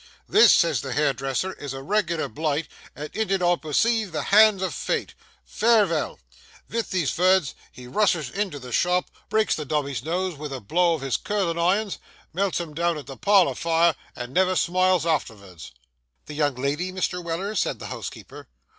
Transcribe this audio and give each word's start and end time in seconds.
"This," 0.27 0.51
says 0.51 0.81
the 0.81 0.93
hairdresser, 0.93 1.53
"is 1.53 1.73
a 1.75 1.83
reg'lar 1.83 2.27
blight, 2.27 2.67
and 2.95 3.15
in 3.15 3.29
it 3.29 3.43
I 3.43 3.55
perceive 3.55 4.11
the 4.11 4.23
hand 4.23 4.63
of 4.63 4.73
Fate. 4.73 5.13
Farevell!" 5.45 6.17
Vith 6.67 6.89
these 6.89 7.11
vords 7.11 7.53
he 7.71 7.85
rushes 7.85 8.31
into 8.31 8.57
the 8.57 8.71
shop, 8.71 9.11
breaks 9.29 9.53
the 9.53 9.63
dummy's 9.63 10.03
nose 10.03 10.33
vith 10.37 10.51
a 10.53 10.59
blow 10.59 10.95
of 10.95 11.01
his 11.01 11.17
curlin' 11.17 11.59
irons, 11.59 11.99
melts 12.33 12.59
him 12.59 12.73
down 12.73 12.97
at 12.97 13.05
the 13.05 13.15
parlour 13.15 13.53
fire, 13.53 13.95
and 14.15 14.33
never 14.33 14.55
smiles 14.55 15.05
artervards.' 15.05 15.71
'The 16.25 16.33
young 16.33 16.55
lady, 16.55 16.91
Mr. 16.91 17.23
Weller?' 17.23 17.53
said 17.53 17.77
the 17.77 17.85
housekeeper. 17.93 18.47